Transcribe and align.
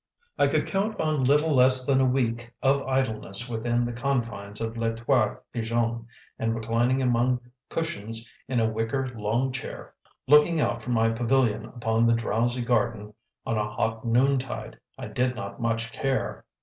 I 0.35 0.47
could 0.47 0.65
count 0.65 0.99
on 0.99 1.25
little 1.25 1.53
less 1.55 1.85
than 1.85 2.01
a 2.01 2.09
week 2.09 2.51
of 2.63 2.81
idleness 2.87 3.47
within 3.47 3.85
the 3.85 3.93
confines 3.93 4.59
of 4.59 4.75
Les 4.75 4.95
Trois 4.99 5.35
Pigeons; 5.53 6.07
and 6.39 6.55
reclining 6.55 7.03
among 7.03 7.39
cushions 7.69 8.27
in 8.47 8.59
a 8.59 8.67
wicker 8.67 9.05
long 9.15 9.51
chair 9.51 9.93
looking 10.27 10.59
out 10.59 10.81
from 10.81 10.93
my 10.93 11.09
pavilion 11.09 11.65
upon 11.67 12.07
the 12.07 12.15
drowsy 12.15 12.65
garden 12.65 13.13
on 13.45 13.59
a 13.59 13.69
hot 13.69 14.03
noontide, 14.03 14.79
I 14.97 15.05
did 15.07 15.35
not 15.35 15.61
much 15.61 15.91
care. 15.91 16.45